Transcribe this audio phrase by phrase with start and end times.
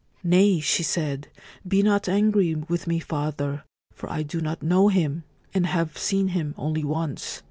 [0.19, 3.63] * Nay,' she said:* be not angry with me, father,
[3.93, 7.39] for I do not know him, and have seen him only once.